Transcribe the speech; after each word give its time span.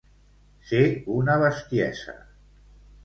Ser 0.69 0.79
una 1.17 1.37
bestiesa. 1.45 2.17